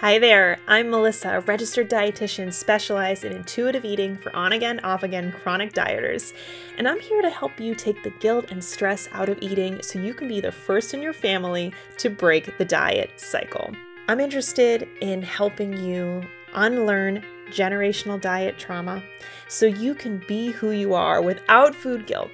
[0.00, 5.02] Hi there, I'm Melissa, a registered dietitian specialized in intuitive eating for on again, off
[5.02, 6.34] again chronic dieters.
[6.76, 9.98] And I'm here to help you take the guilt and stress out of eating so
[9.98, 13.72] you can be the first in your family to break the diet cycle.
[14.06, 16.22] I'm interested in helping you
[16.52, 19.02] unlearn generational diet trauma
[19.48, 22.30] so you can be who you are without food guilt.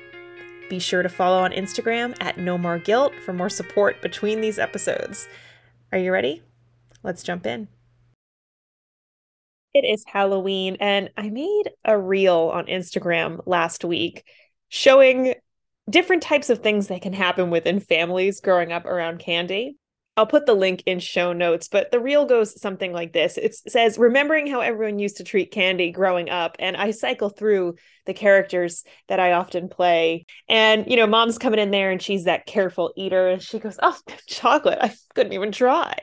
[0.69, 4.59] Be sure to follow on Instagram at No More Guilt for more support between these
[4.59, 5.29] episodes.
[5.93, 6.43] Are you ready?
[7.03, 7.69] Let's jump in.
[9.75, 14.25] It is Halloween, and I made a reel on Instagram last week
[14.69, 15.35] showing
[15.89, 19.77] different types of things that can happen within families growing up around candy.
[20.17, 23.39] I'll put the link in show notes, but the reel goes something like this.
[23.39, 26.57] It says, Remembering how everyone used to treat candy growing up.
[26.59, 30.27] And I cycle through the characters that I often play.
[30.51, 33.29] And, you know, mom's coming in there and she's that careful eater.
[33.29, 33.97] And she goes, Oh,
[34.27, 34.79] chocolate.
[34.83, 35.97] I couldn't even try.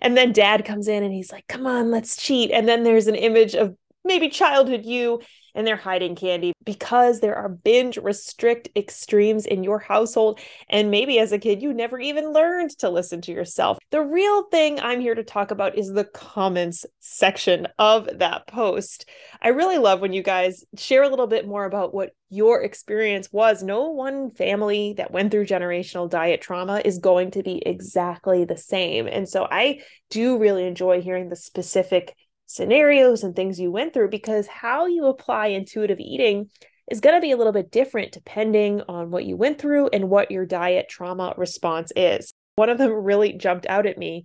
[0.00, 2.50] And then dad comes in and he's like, come on, let's cheat.
[2.50, 5.20] And then there's an image of maybe childhood you
[5.54, 10.40] and they're hiding candy because there are binge restrict extremes in your household.
[10.68, 13.78] And maybe as a kid, you never even learned to listen to yourself.
[13.90, 19.08] The real thing I'm here to talk about is the comments section of that post.
[19.42, 23.32] I really love when you guys share a little bit more about what your experience
[23.32, 23.62] was.
[23.62, 28.56] No one family that went through generational diet trauma is going to be exactly the
[28.56, 29.08] same.
[29.08, 32.16] And so I do really enjoy hearing the specific
[32.50, 36.50] scenarios and things you went through because how you apply intuitive eating
[36.90, 40.10] is going to be a little bit different depending on what you went through and
[40.10, 42.32] what your diet trauma response is.
[42.56, 44.24] One of them really jumped out at me.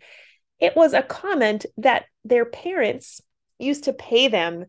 [0.60, 3.22] It was a comment that their parents
[3.60, 4.66] used to pay them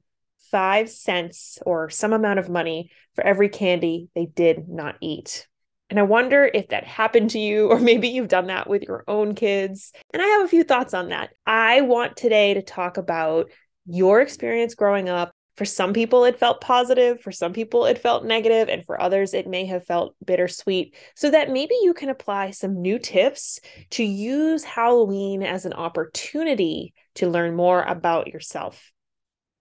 [0.51, 5.49] five cents or some amount of money for every candy they did not eat.
[5.89, 9.05] And I wonder if that happened to you, or maybe you've done that with your
[9.07, 9.93] own kids.
[10.13, 11.31] And I have a few thoughts on that.
[11.47, 13.51] I want today to talk about
[13.87, 15.33] your experience growing up.
[15.55, 17.23] For some people, it felt positive.
[17.23, 18.69] For some people, it felt negative.
[18.69, 20.95] And for others, it may have felt bittersweet.
[21.15, 23.61] So that maybe you can apply some new tips
[23.93, 28.93] to use Halloween as an opportunity to learn more about yourself.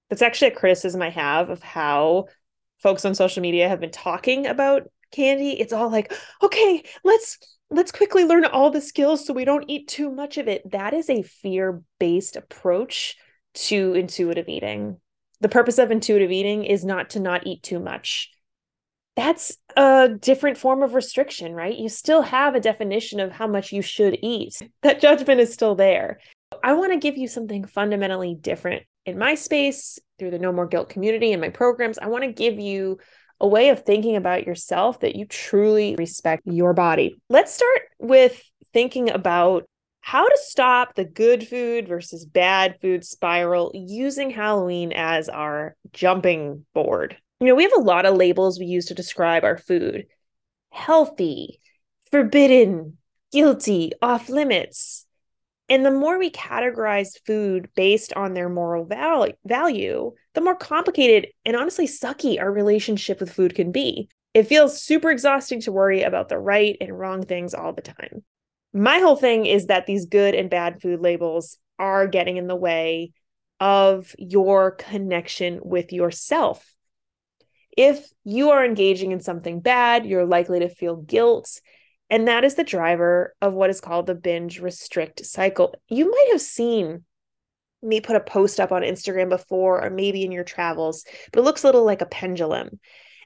[0.10, 2.26] That's actually a criticism I have of how
[2.80, 4.84] folks on social media have been talking about
[5.16, 7.38] candy it's all like okay let's
[7.70, 10.70] let's quickly learn all the skills so we don't eat too much of it.
[10.72, 13.16] That is a fear-based approach
[13.56, 14.98] to intuitive eating.
[15.42, 18.32] The purpose of intuitive eating is not to not eat too much.
[19.16, 21.76] That's a different form of restriction right?
[21.76, 24.62] You still have a definition of how much you should eat.
[24.82, 26.20] That judgment is still there.
[26.64, 28.84] I want to give you something fundamentally different.
[29.06, 32.32] In my space through the no more guilt community and my programs i want to
[32.32, 32.98] give you
[33.40, 37.16] a way of thinking about yourself that you truly respect your body.
[37.30, 38.42] Let's start with
[38.74, 39.66] thinking about
[40.02, 46.66] how to stop the good food versus bad food spiral using Halloween as our jumping
[46.74, 47.18] board.
[47.40, 50.06] You know, we have a lot of labels we use to describe our food
[50.70, 51.60] healthy,
[52.12, 52.98] forbidden,
[53.32, 55.05] guilty, off limits.
[55.68, 61.30] And the more we categorize food based on their moral val- value, the more complicated
[61.44, 64.10] and honestly sucky our relationship with food can be.
[64.36, 68.24] It feels super exhausting to worry about the right and wrong things all the time.
[68.74, 72.56] My whole thing is that these good and bad food labels are getting in the
[72.56, 73.14] way
[73.60, 76.76] of your connection with yourself.
[77.76, 81.62] If you are engaging in something bad, you're likely to feel guilt
[82.10, 85.74] and that is the driver of what is called the binge restrict cycle.
[85.90, 87.04] You might have seen
[87.82, 91.44] me put a post up on Instagram before, or maybe in your travels, but it
[91.44, 92.80] looks a little like a pendulum.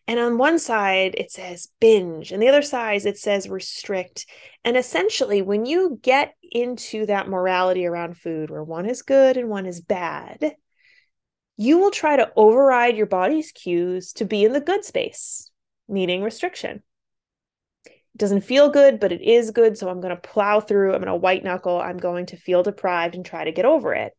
[0.07, 4.25] And on one side, it says binge, and the other side, it says restrict.
[4.65, 9.49] And essentially, when you get into that morality around food, where one is good and
[9.49, 10.55] one is bad,
[11.57, 15.51] you will try to override your body's cues to be in the good space,
[15.87, 16.81] meaning restriction
[18.19, 19.77] doesn't feel good, but it is good.
[19.77, 20.93] So I'm going to plow through.
[20.93, 21.79] I'm going to white knuckle.
[21.79, 24.13] I'm going to feel deprived and try to get over it.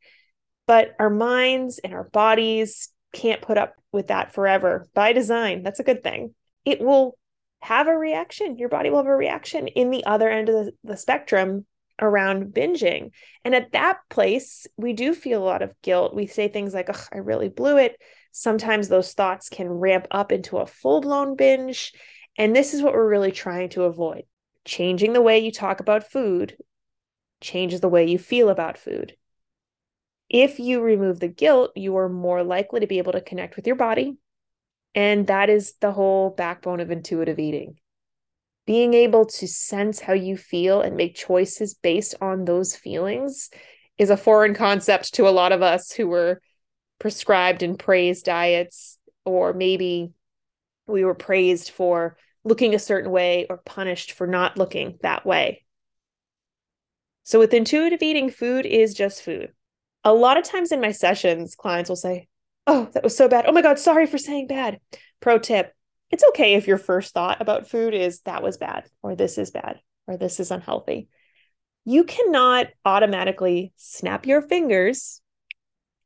[0.66, 5.62] But our minds and our bodies can't put up with that forever by design.
[5.62, 6.34] That's a good thing.
[6.64, 7.16] It will
[7.60, 8.56] have a reaction.
[8.56, 11.66] Your body will have a reaction in the other end of the, the spectrum
[12.00, 13.10] around binging.
[13.44, 16.14] And at that place, we do feel a lot of guilt.
[16.14, 18.00] We say things like, I really blew it.
[18.32, 21.92] Sometimes those thoughts can ramp up into a full blown binge.
[22.38, 24.24] And this is what we're really trying to avoid.
[24.64, 26.56] Changing the way you talk about food
[27.40, 29.16] changes the way you feel about food.
[30.28, 33.66] If you remove the guilt, you are more likely to be able to connect with
[33.66, 34.16] your body.
[34.94, 37.76] And that is the whole backbone of intuitive eating.
[38.66, 43.50] Being able to sense how you feel and make choices based on those feelings
[43.98, 46.40] is a foreign concept to a lot of us who were
[46.98, 50.12] prescribed and praised diets, or maybe
[50.90, 55.64] we were praised for looking a certain way or punished for not looking that way.
[57.22, 59.52] So, with intuitive eating, food is just food.
[60.04, 62.28] A lot of times in my sessions, clients will say,
[62.66, 63.46] Oh, that was so bad.
[63.46, 64.80] Oh my God, sorry for saying bad.
[65.20, 65.74] Pro tip
[66.10, 69.50] it's okay if your first thought about food is that was bad, or this is
[69.50, 71.08] bad, or this is unhealthy.
[71.84, 75.22] You cannot automatically snap your fingers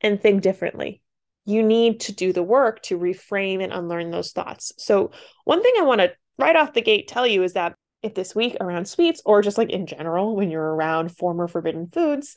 [0.00, 1.00] and think differently.
[1.44, 4.73] You need to do the work to reframe and unlearn those thoughts.
[4.79, 5.11] So,
[5.44, 8.35] one thing I want to right off the gate tell you is that if this
[8.35, 12.37] week around sweets, or just like in general, when you're around former forbidden foods,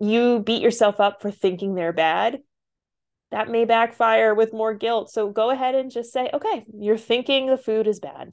[0.00, 2.40] you beat yourself up for thinking they're bad,
[3.30, 5.10] that may backfire with more guilt.
[5.10, 8.32] So go ahead and just say, okay, you're thinking the food is bad.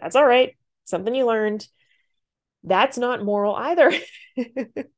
[0.00, 0.56] That's all right.
[0.84, 1.66] Something you learned.
[2.64, 3.92] That's not moral either.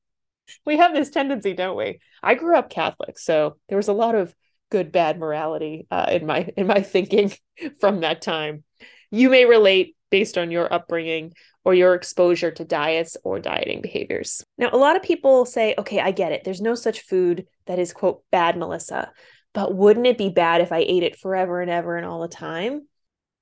[0.65, 2.01] we have this tendency, don't we?
[2.23, 4.35] I grew up Catholic, so there was a lot of
[4.71, 7.33] good bad morality uh, in my in my thinking
[7.81, 8.65] from that time.
[9.11, 11.33] You may relate based on your upbringing
[11.65, 14.43] or your exposure to diets or dieting behaviors.
[14.57, 16.43] Now, a lot of people say, okay, I get it.
[16.45, 19.13] There's no such food that is, quote, bad, Melissa.
[19.53, 22.29] But wouldn't it be bad if I ate it forever and ever and all the
[22.29, 22.87] time?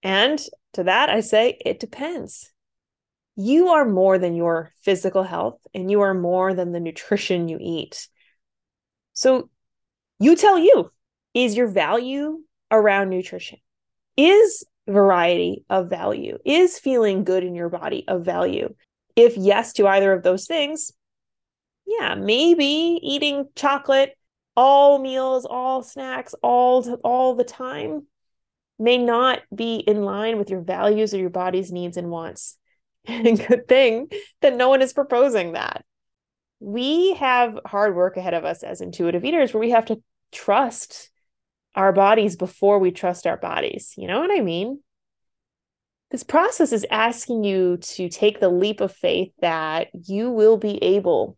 [0.02, 0.40] And
[0.72, 2.52] to that, I say, it depends.
[3.36, 7.58] You are more than your physical health, and you are more than the nutrition you
[7.60, 8.08] eat.
[9.12, 9.50] So,
[10.18, 10.90] you tell you
[11.34, 12.40] is your value
[12.70, 13.58] around nutrition?
[14.16, 16.38] Is variety of value?
[16.44, 18.74] Is feeling good in your body of value?
[19.14, 20.92] If yes to either of those things,
[21.86, 22.64] yeah, maybe
[23.02, 24.16] eating chocolate
[24.56, 28.06] all meals, all snacks, all all the time
[28.78, 32.58] may not be in line with your values or your body's needs and wants.
[33.06, 34.08] And good thing
[34.40, 35.84] that no one is proposing that.
[36.60, 41.10] We have hard work ahead of us as intuitive eaters where we have to trust
[41.74, 43.94] our bodies before we trust our bodies.
[43.96, 44.80] You know what I mean?
[46.10, 50.82] This process is asking you to take the leap of faith that you will be
[50.82, 51.36] able,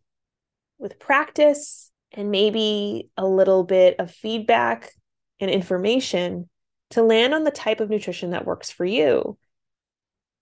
[0.77, 4.91] with practice and maybe a little bit of feedback
[5.39, 6.49] and information,
[6.91, 9.37] to land on the type of nutrition that works for you.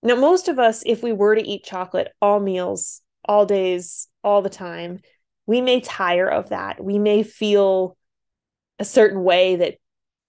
[0.03, 4.41] Now, most of us, if we were to eat chocolate all meals, all days, all
[4.41, 4.99] the time,
[5.45, 6.83] we may tire of that.
[6.83, 7.97] We may feel
[8.79, 9.75] a certain way that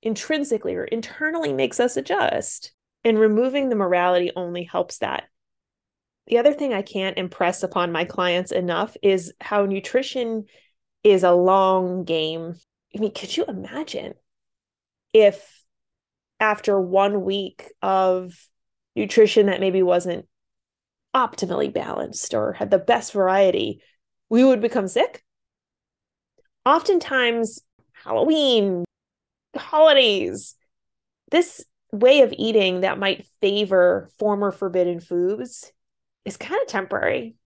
[0.03, 2.73] intrinsically or internally makes us adjust.
[3.05, 5.25] And removing the morality only helps that.
[6.26, 10.44] The other thing I can't impress upon my clients enough is how nutrition
[11.03, 12.55] is a long game.
[12.94, 14.14] I mean, could you imagine
[15.12, 15.64] if
[16.41, 18.35] after one week of
[18.99, 20.27] nutrition that maybe wasn't
[21.15, 23.83] optimally balanced or had the best variety,
[24.29, 25.25] we would become sick?
[26.67, 27.61] Oftentimes,
[27.93, 28.85] Halloween,
[29.56, 30.55] holidays,
[31.31, 35.73] this way of eating that might favor former forbidden foods
[36.25, 37.37] is kind of temporary.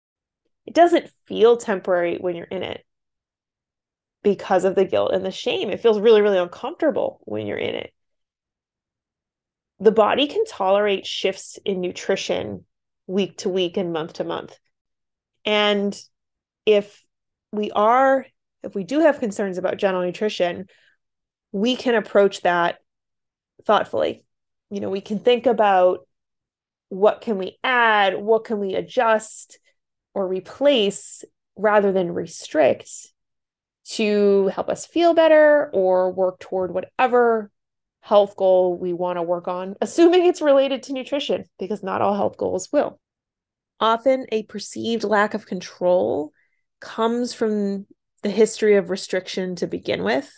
[0.67, 2.85] It doesn't feel temporary when you're in it
[4.23, 5.71] because of the guilt and the shame.
[5.71, 7.93] It feels really, really uncomfortable when you're in it.
[9.83, 12.65] The body can tolerate shifts in nutrition
[13.09, 14.57] week to week and month to month.
[15.45, 16.01] And
[16.65, 17.05] if
[17.51, 18.25] we are,
[18.63, 20.69] if we do have concerns about general nutrition,
[21.51, 22.79] we can approach that
[23.67, 24.25] thoughtfully.
[24.71, 26.07] You know, we can think about
[26.89, 29.59] what can we add, what can we adjust
[30.15, 31.25] or replace
[31.57, 32.89] rather than restrict
[33.85, 37.51] to help us feel better or work toward whatever
[38.03, 42.15] health goal we want to work on, assuming it's related to nutrition, because not all
[42.15, 42.99] health goals will.
[43.81, 46.33] Often, a perceived lack of control
[46.81, 47.87] comes from
[48.23, 50.31] the history of restriction to begin with.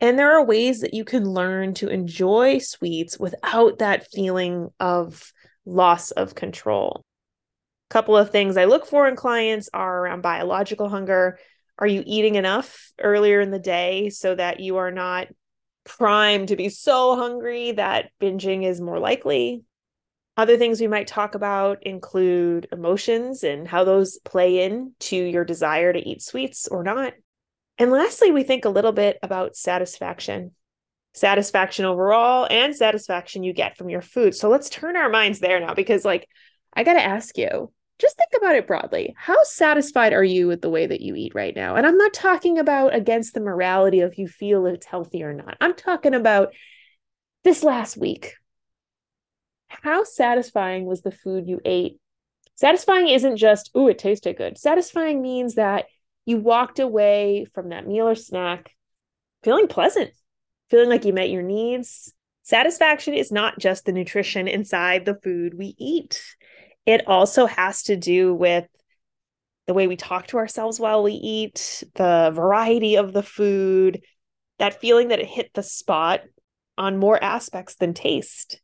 [0.00, 5.32] And there are ways that you can learn to enjoy sweets without that feeling of
[5.64, 7.04] loss of control.
[7.90, 11.38] A couple of things I look for in clients are around biological hunger,
[11.78, 15.28] are you eating enough earlier in the day so that you are not
[15.88, 19.64] primed to be so hungry that binging is more likely?
[20.36, 25.44] Other things we might talk about include emotions and how those play in to your
[25.44, 27.14] desire to eat sweets or not.
[27.78, 30.52] And lastly, we think a little bit about satisfaction
[31.14, 34.34] satisfaction overall and satisfaction you get from your food.
[34.36, 36.28] So let's turn our minds there now because, like,
[36.72, 39.14] I got to ask you just think about it broadly.
[39.16, 41.76] How satisfied are you with the way that you eat right now?
[41.76, 45.56] And I'm not talking about against the morality of you feel it's healthy or not.
[45.60, 46.54] I'm talking about
[47.44, 48.34] this last week.
[49.68, 51.98] How satisfying was the food you ate?
[52.54, 54.58] Satisfying isn't just, ooh, it tasted good.
[54.58, 55.86] Satisfying means that
[56.24, 58.72] you walked away from that meal or snack
[59.42, 60.10] feeling pleasant,
[60.70, 62.12] feeling like you met your needs.
[62.42, 66.22] Satisfaction is not just the nutrition inside the food we eat,
[66.88, 68.66] it also has to do with
[69.66, 74.00] the way we talk to ourselves while we eat, the variety of the food,
[74.58, 76.22] that feeling that it hit the spot
[76.78, 78.62] on more aspects than taste.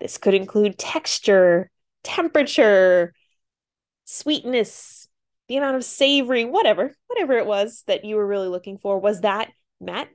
[0.00, 1.70] This could include texture,
[2.02, 3.12] temperature,
[4.06, 5.06] sweetness,
[5.48, 8.98] the amount of savory, whatever, whatever it was that you were really looking for.
[8.98, 10.08] Was that met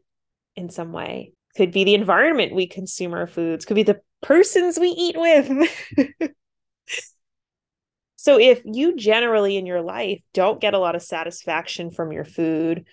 [0.55, 1.33] in some way?
[1.55, 6.31] Could be the environment we consume our foods, could be the persons we eat with.
[8.21, 12.23] so, if you generally in your life don't get a lot of satisfaction from your
[12.23, 12.85] food,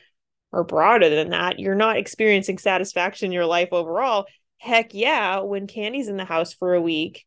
[0.52, 4.24] or broader than that, you're not experiencing satisfaction in your life overall.
[4.56, 7.26] Heck yeah, when candy's in the house for a week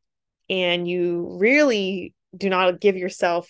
[0.50, 3.48] and you really do not give yourself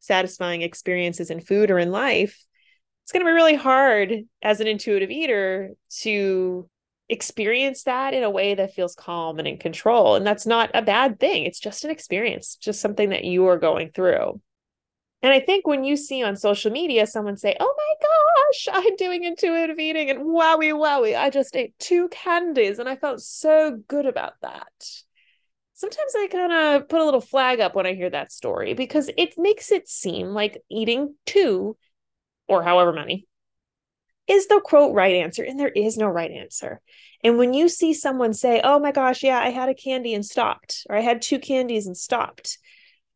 [0.00, 2.44] satisfying experiences in food or in life,
[3.04, 6.68] it's going to be really hard as an intuitive eater to
[7.08, 10.14] experience that in a way that feels calm and in control.
[10.14, 11.44] And that's not a bad thing.
[11.44, 14.40] It's just an experience, just something that you are going through.
[15.22, 18.96] And I think when you see on social media someone say, Oh my gosh, I'm
[18.96, 23.78] doing intuitive eating and wowie wowie, I just ate two candies and I felt so
[23.88, 24.72] good about that.
[25.74, 29.10] Sometimes I kind of put a little flag up when I hear that story because
[29.16, 31.76] it makes it seem like eating two
[32.46, 33.26] or however many
[34.28, 35.42] is the quote right answer.
[35.42, 36.80] And there is no right answer.
[37.24, 40.24] And when you see someone say, Oh my gosh, yeah, I had a candy and
[40.24, 42.58] stopped, or I had two candies and stopped,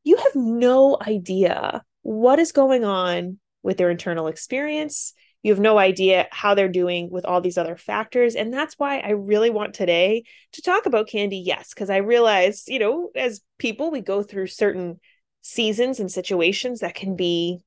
[0.04, 5.12] you have no idea what is going on with their internal experience.
[5.42, 8.34] You have no idea how they're doing with all these other factors.
[8.34, 11.38] And that's why I really want today to talk about candy.
[11.38, 15.00] Yes, because I realize, you know, as people, we go through certain
[15.42, 17.60] seasons and situations that can be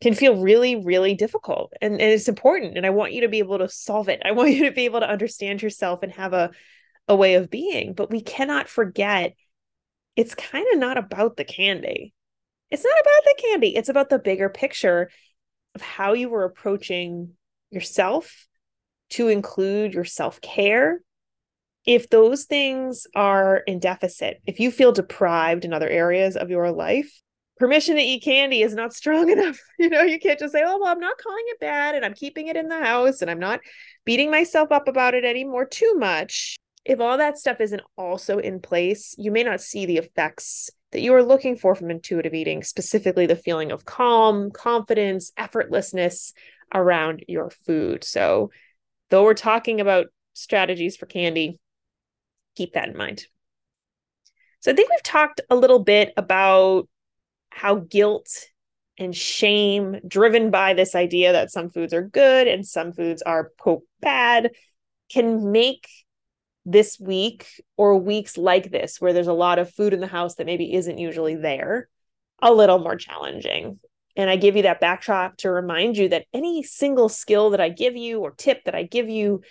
[0.00, 3.38] can feel really really difficult and, and it's important and i want you to be
[3.38, 6.32] able to solve it i want you to be able to understand yourself and have
[6.32, 6.50] a
[7.08, 9.34] a way of being but we cannot forget
[10.14, 12.12] it's kind of not about the candy
[12.70, 15.10] it's not about the candy, it's about the bigger picture
[15.74, 17.34] of how you were approaching
[17.70, 18.46] yourself
[19.10, 21.00] to include your self care.
[21.86, 26.70] If those things are in deficit, if you feel deprived in other areas of your
[26.70, 27.22] life,
[27.58, 29.58] permission to eat candy is not strong enough.
[29.78, 32.14] You know, you can't just say, oh, well, I'm not calling it bad and I'm
[32.14, 33.60] keeping it in the house and I'm not
[34.04, 36.56] beating myself up about it anymore too much.
[36.84, 41.00] If all that stuff isn't also in place, you may not see the effects that
[41.00, 46.32] you are looking for from intuitive eating, specifically the feeling of calm, confidence, effortlessness
[46.74, 48.04] around your food.
[48.04, 48.50] So,
[49.10, 51.58] though we're talking about strategies for candy,
[52.56, 53.26] keep that in mind.
[54.60, 56.88] So, I think we've talked a little bit about
[57.50, 58.28] how guilt
[58.98, 63.52] and shame, driven by this idea that some foods are good and some foods are
[63.58, 64.50] quote bad,
[65.10, 65.88] can make
[66.64, 70.34] this week or weeks like this, where there's a lot of food in the house
[70.34, 71.88] that maybe isn't usually there,
[72.42, 73.78] a little more challenging.
[74.16, 77.68] And I give you that backdrop to remind you that any single skill that I
[77.68, 79.42] give you or tip that I give you,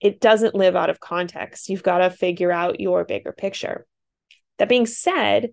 [0.00, 1.68] it doesn't live out of context.
[1.70, 3.86] You've got to figure out your bigger picture.
[4.58, 5.48] That being said,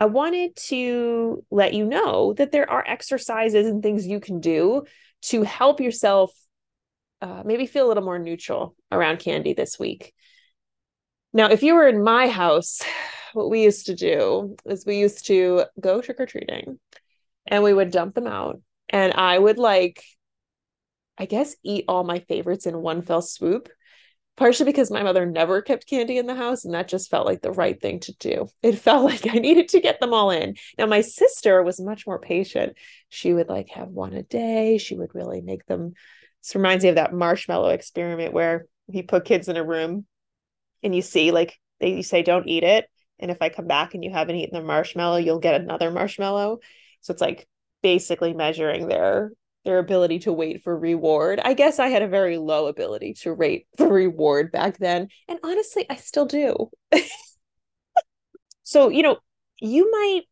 [0.00, 4.84] I wanted to let you know that there are exercises and things you can do
[5.24, 6.32] to help yourself
[7.20, 10.14] uh, maybe feel a little more neutral around candy this week.
[11.34, 12.80] Now, if you were in my house,
[13.34, 16.80] what we used to do is we used to go trick or treating
[17.46, 18.60] and we would dump them out.
[18.88, 20.02] And I would like,
[21.18, 23.68] I guess, eat all my favorites in one fell swoop,
[24.40, 26.64] partially because my mother never kept candy in the house.
[26.64, 28.48] And that just felt like the right thing to do.
[28.62, 30.56] It felt like I needed to get them all in.
[30.78, 32.76] Now, my sister was much more patient.
[33.10, 34.78] She would like have one a day.
[34.78, 35.92] She would really make them.
[36.42, 40.06] This reminds me of that marshmallow experiment where you put kids in a room
[40.82, 42.86] and you see like they you say don't eat it
[43.20, 46.58] and if i come back and you haven't eaten the marshmallow you'll get another marshmallow
[47.02, 47.46] so it's like
[47.82, 49.30] basically measuring their
[49.64, 53.32] their ability to wait for reward i guess i had a very low ability to
[53.32, 56.70] rate for reward back then and honestly i still do
[58.62, 59.18] so you know
[59.60, 60.22] you might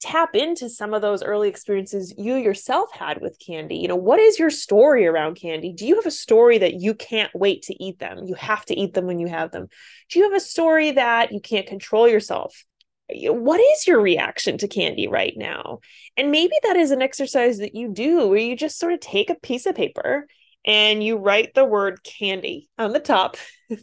[0.00, 3.76] tap into some of those early experiences you yourself had with candy.
[3.76, 5.72] You know, what is your story around candy?
[5.72, 8.24] Do you have a story that you can't wait to eat them?
[8.24, 9.68] You have to eat them when you have them.
[10.10, 12.64] Do you have a story that you can't control yourself?
[13.10, 15.78] What is your reaction to candy right now?
[16.16, 19.30] And maybe that is an exercise that you do where you just sort of take
[19.30, 20.26] a piece of paper
[20.64, 23.36] and you write the word candy on the top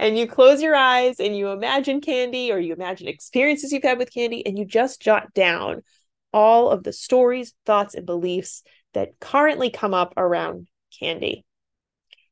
[0.00, 3.98] and you close your eyes and you imagine candy or you imagine experiences you've had
[3.98, 5.82] with candy and you just jot down
[6.32, 8.62] all of the stories, thoughts, and beliefs
[8.94, 11.44] that currently come up around candy.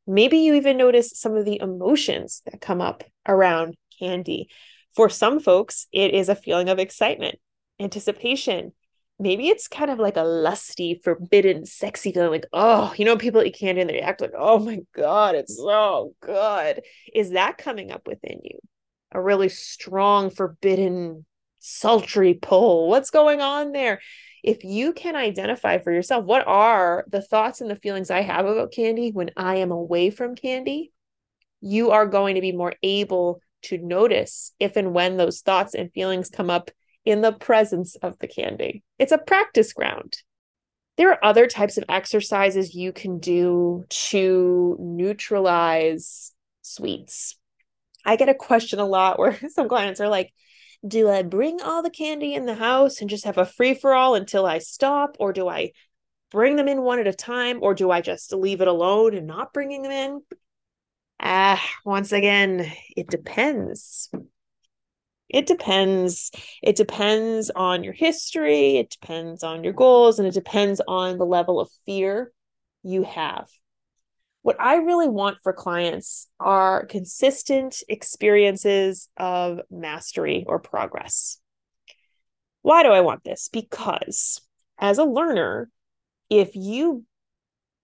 [0.07, 4.49] Maybe you even notice some of the emotions that come up around candy.
[4.95, 7.39] For some folks, it is a feeling of excitement,
[7.81, 8.73] anticipation.
[9.21, 13.43] Maybe it's kind of like a lusty, forbidden, sexy feeling like, oh, you know, people
[13.43, 16.83] eat candy and they act like, oh my God, it's so good.
[17.13, 18.59] Is that coming up within you?
[19.13, 21.25] A really strong, forbidden,
[21.59, 22.89] sultry pull.
[22.89, 24.01] What's going on there?
[24.45, 28.47] If you can identify for yourself what are the thoughts and the feelings I have
[28.47, 30.93] about candy when I am away from candy,
[31.61, 35.93] you are going to be more able to notice if and when those thoughts and
[35.93, 36.71] feelings come up
[37.05, 38.83] in the presence of the candy.
[38.99, 40.19] It's a practice ground.
[40.97, 47.37] There are other types of exercises you can do to neutralize sweets.
[48.05, 50.33] I get a question a lot where some clients are like,
[50.87, 53.95] do I bring all the candy in the house and just have a free for
[53.95, 55.17] all until I stop?
[55.19, 55.73] Or do I
[56.31, 57.59] bring them in one at a time?
[57.63, 60.23] Or do I just leave it alone and not bringing them in?
[61.21, 64.11] Ah, once again, it depends.
[65.29, 66.31] It depends.
[66.63, 71.27] It depends on your history, it depends on your goals, and it depends on the
[71.27, 72.33] level of fear
[72.83, 73.49] you have.
[74.43, 81.39] What I really want for clients are consistent experiences of mastery or progress.
[82.63, 83.49] Why do I want this?
[83.53, 84.41] Because
[84.79, 85.71] as a learner,
[86.31, 87.05] if you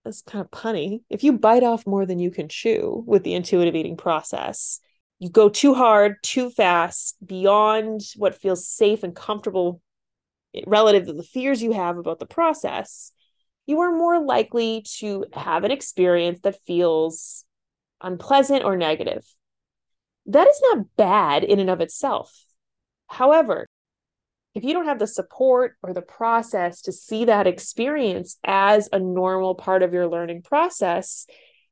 [0.04, 1.00] it's kind of punny.
[1.08, 4.80] If you bite off more than you can chew with the intuitive eating process,
[5.18, 9.80] you go too hard, too fast, beyond what feels safe and comfortable
[10.54, 13.12] eh, relative to the fears you have about the process,
[13.66, 17.44] you are more likely to have an experience that feels
[18.02, 19.24] unpleasant or negative.
[20.26, 22.44] That is not bad in and of itself.
[23.06, 23.68] However,
[24.54, 28.98] if you don't have the support or the process to see that experience as a
[28.98, 31.26] normal part of your learning process,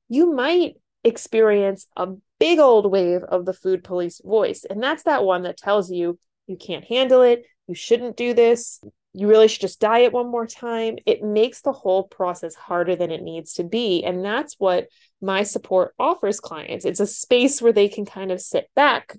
[0.09, 4.65] you might experience a big old wave of the food police voice.
[4.69, 8.81] And that's that one that tells you you can't handle it, you shouldn't do this,
[9.15, 10.97] you really should just diet one more time.
[11.07, 14.03] It makes the whole process harder than it needs to be.
[14.05, 14.89] And that's what
[15.21, 16.85] my support offers clients.
[16.85, 19.17] It's a space where they can kind of sit back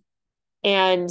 [0.63, 1.09] and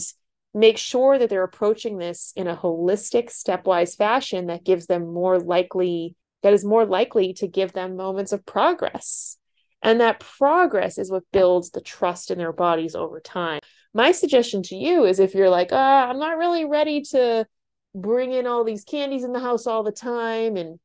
[0.54, 5.38] make sure that they're approaching this in a holistic, stepwise fashion that gives them more
[5.38, 9.38] likely, that is more likely to give them moments of progress.
[9.82, 13.60] And that progress is what builds the trust in their bodies over time.
[13.94, 17.46] My suggestion to you is if you're like, ah, I'm not really ready to
[17.94, 20.78] bring in all these candies in the house all the time, and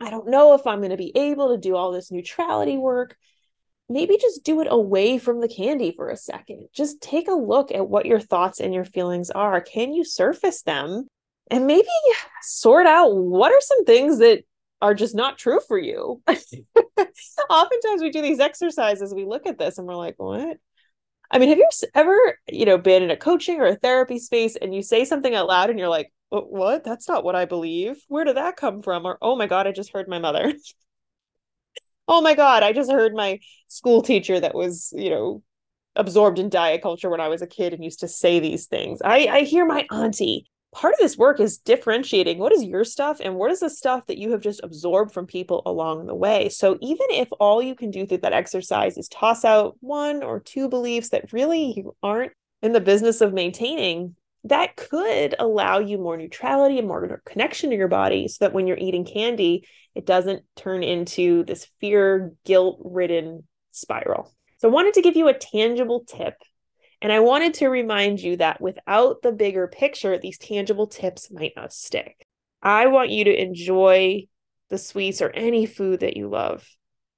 [0.00, 3.16] I don't know if I'm going to be able to do all this neutrality work
[3.90, 6.68] maybe just do it away from the candy for a second.
[6.72, 9.60] Just take a look at what your thoughts and your feelings are.
[9.60, 11.08] Can you surface them?
[11.50, 11.88] And maybe
[12.42, 14.44] sort out what are some things that
[14.80, 16.22] are just not true for you.
[16.28, 20.58] Oftentimes we do these exercises, we look at this and we're like, what?
[21.32, 24.54] I mean, have you ever, you know, been in a coaching or a therapy space
[24.54, 26.84] and you say something out loud and you're like, what?
[26.84, 28.00] That's not what I believe.
[28.06, 29.04] Where did that come from?
[29.04, 30.54] Or, oh my God, I just heard my mother.
[32.10, 35.42] oh my god i just heard my school teacher that was you know
[35.96, 39.00] absorbed in diet culture when i was a kid and used to say these things.
[39.02, 42.38] I i hear my auntie part of this work is differentiating.
[42.38, 45.26] What is your stuff and what is the stuff that you have just absorbed from
[45.26, 46.48] people along the way?
[46.48, 50.40] So even if all you can do through that exercise is toss out one or
[50.40, 54.14] two beliefs that really you aren't in the business of maintaining
[54.44, 58.66] that could allow you more neutrality and more connection to your body so that when
[58.66, 64.34] you're eating candy, it doesn't turn into this fear, guilt ridden spiral.
[64.58, 66.34] So, I wanted to give you a tangible tip.
[67.02, 71.52] And I wanted to remind you that without the bigger picture, these tangible tips might
[71.56, 72.26] not stick.
[72.62, 74.26] I want you to enjoy
[74.68, 76.66] the sweets or any food that you love,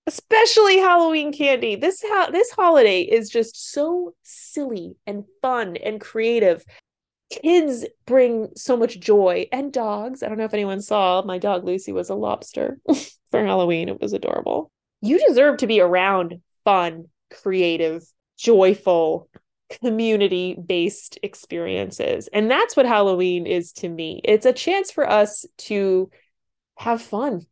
[0.06, 1.74] especially Halloween candy.
[1.76, 6.64] This ha- this holiday is just so silly and fun and creative
[7.32, 10.22] kids bring so much joy and dogs.
[10.22, 12.78] I don't know if anyone saw my dog Lucy was a lobster
[13.30, 13.88] for Halloween.
[13.88, 14.70] It was adorable.
[15.00, 18.04] You deserve to be around fun, creative,
[18.38, 19.28] joyful,
[19.80, 22.28] community based experiences.
[22.32, 24.20] And that's what Halloween is to me.
[24.24, 26.10] It's a chance for us to
[26.76, 27.46] have fun.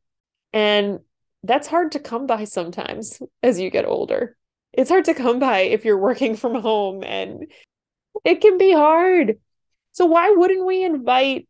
[0.53, 1.01] And
[1.43, 4.37] that's hard to come by sometimes as you get older.
[4.73, 7.51] It's hard to come by if you're working from home and
[8.25, 9.38] it can be hard.
[10.01, 11.47] So why wouldn't we invite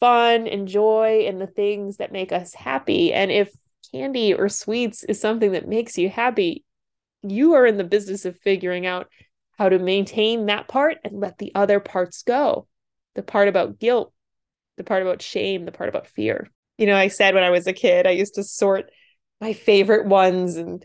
[0.00, 3.12] fun and joy and the things that make us happy?
[3.12, 3.52] And if
[3.92, 6.64] candy or sweets is something that makes you happy,
[7.20, 9.08] you are in the business of figuring out
[9.58, 12.66] how to maintain that part and let the other parts go.
[13.16, 14.14] The part about guilt,
[14.78, 16.50] the part about shame, the part about fear.
[16.78, 18.90] You know, I said when I was a kid, I used to sort
[19.42, 20.82] my favorite ones and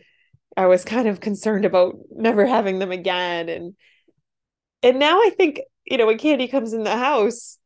[0.57, 3.75] I was kind of concerned about never having them again and
[4.81, 7.57] and now I think, you know, when candy comes in the house,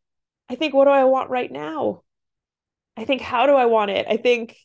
[0.49, 2.03] I think what do I want right now?
[2.95, 4.05] I think how do I want it?
[4.07, 4.57] I think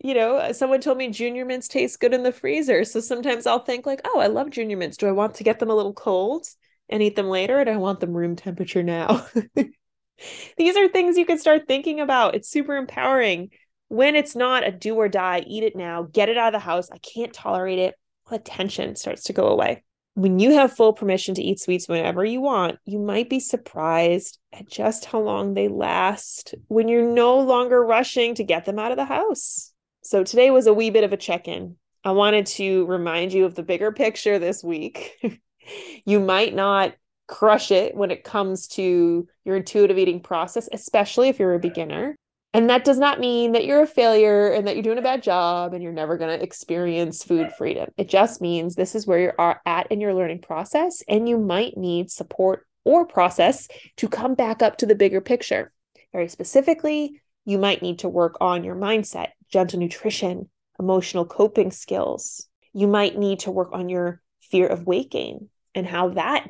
[0.00, 2.84] you know, uh, someone told me junior mints taste good in the freezer.
[2.84, 4.96] So sometimes I'll think like, oh, I love junior mints.
[4.96, 6.46] Do I want to get them a little cold
[6.88, 7.60] and eat them later?
[7.60, 9.26] Or do I want them room temperature now?
[10.56, 12.34] These are things you can start thinking about.
[12.34, 13.50] It's super empowering.
[13.88, 16.64] When it's not a do or die, eat it now, get it out of the
[16.64, 16.90] house.
[16.90, 17.94] I can't tolerate it.
[18.30, 19.82] The tension starts to go away.
[20.18, 24.40] When you have full permission to eat sweets whenever you want, you might be surprised
[24.52, 28.90] at just how long they last when you're no longer rushing to get them out
[28.90, 29.72] of the house.
[30.02, 31.76] So today was a wee bit of a check in.
[32.02, 35.12] I wanted to remind you of the bigger picture this week.
[36.04, 36.94] you might not
[37.28, 42.16] crush it when it comes to your intuitive eating process, especially if you're a beginner.
[42.54, 45.22] And that does not mean that you're a failure and that you're doing a bad
[45.22, 47.90] job and you're never going to experience food freedom.
[47.98, 51.76] It just means this is where you're at in your learning process and you might
[51.76, 55.72] need support or process to come back up to the bigger picture.
[56.12, 62.48] Very specifically, you might need to work on your mindset, gentle nutrition, emotional coping skills.
[62.72, 66.48] You might need to work on your fear of weight gain and how that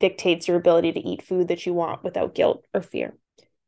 [0.00, 3.16] dictates your ability to eat food that you want without guilt or fear.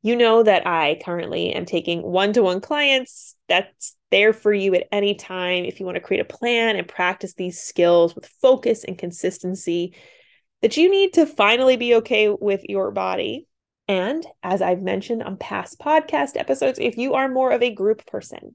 [0.02, 3.34] You know that I currently am taking one to one clients.
[3.48, 6.86] That's there for you at any time if you want to create a plan and
[6.86, 9.94] practice these skills with focus and consistency
[10.62, 13.46] that you need to finally be okay with your body.
[13.86, 18.06] And as I've mentioned on past podcast episodes, if you are more of a group
[18.06, 18.54] person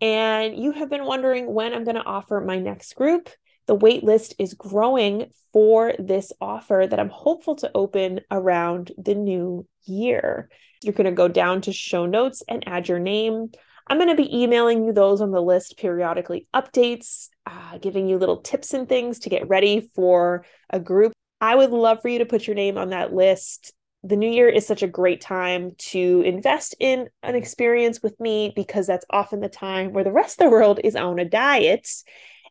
[0.00, 3.28] and you have been wondering when I'm going to offer my next group,
[3.68, 9.14] the wait list is growing for this offer that I'm hopeful to open around the
[9.14, 10.48] new year.
[10.82, 13.50] You're going to go down to show notes and add your name.
[13.86, 18.16] I'm going to be emailing you those on the list periodically updates, uh, giving you
[18.16, 21.12] little tips and things to get ready for a group.
[21.40, 23.74] I would love for you to put your name on that list.
[24.02, 28.52] The new year is such a great time to invest in an experience with me
[28.54, 31.86] because that's often the time where the rest of the world is on a diet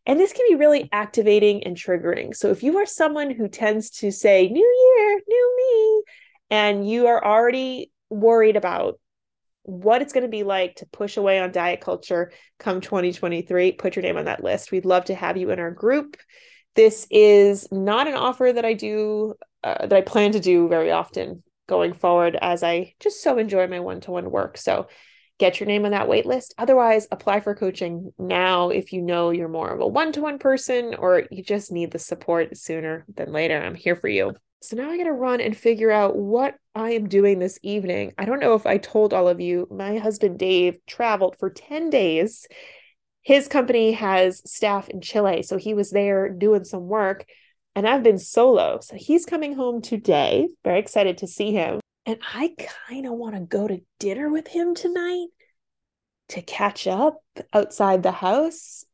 [0.08, 2.34] and this can be really activating and triggering.
[2.34, 6.04] So if you are someone who tends to say, New Year, new me,
[6.50, 9.00] and you are already worried about
[9.63, 13.98] what it's going to be like to push away on diet culture come 2023, put
[13.98, 14.72] your name on that list.
[14.72, 16.15] We'd love to have you in our group.
[16.74, 20.89] This is not an offer that I do, uh, that I plan to do very
[20.89, 24.58] often going forward, as I just so enjoy my one to one work.
[24.58, 24.88] So
[25.39, 26.54] get your name on that wait list.
[26.58, 30.39] Otherwise, apply for coaching now if you know you're more of a one to one
[30.39, 33.62] person or you just need the support sooner than later.
[33.62, 34.34] I'm here for you.
[34.62, 38.13] So now I got to run and figure out what I am doing this evening.
[38.17, 41.91] I don't know if I told all of you, my husband Dave traveled for 10
[41.91, 42.47] days.
[43.21, 47.26] His company has staff in Chile, so he was there doing some work.
[47.76, 48.80] And I've been solo.
[48.82, 50.47] So he's coming home today.
[50.63, 51.80] Very excited to see him.
[52.08, 52.56] And I
[52.89, 55.28] kind of want to go to dinner with him tonight
[56.30, 58.86] to catch up outside the house.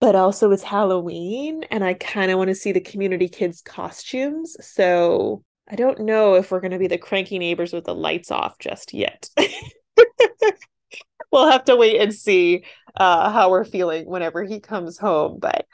[0.00, 4.56] But also, it's Halloween, and I kind of want to see the community kids' costumes.
[4.60, 8.30] So I don't know if we're going to be the cranky neighbors with the lights
[8.30, 9.28] off just yet.
[11.32, 12.64] we'll have to wait and see
[12.96, 15.38] uh, how we're feeling whenever he comes home.
[15.40, 15.66] But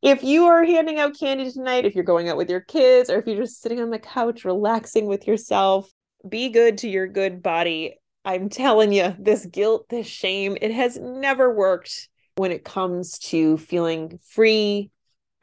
[0.00, 3.18] if you are handing out candy tonight, if you're going out with your kids, or
[3.18, 5.90] if you're just sitting on the couch relaxing with yourself,
[6.28, 7.96] be good to your good body.
[8.24, 13.56] I'm telling you, this guilt, this shame, it has never worked when it comes to
[13.58, 14.90] feeling free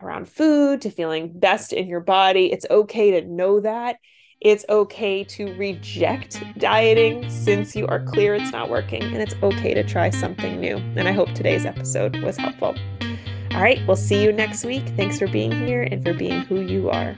[0.02, 2.52] around food, to feeling best in your body.
[2.52, 3.98] It's okay to know that.
[4.40, 9.74] It's okay to reject dieting since you are clear it's not working, and it's okay
[9.74, 10.78] to try something new.
[10.96, 12.76] And I hope today's episode was helpful.
[13.54, 14.88] All right, we'll see you next week.
[14.90, 17.16] Thanks for being here and for being who you are.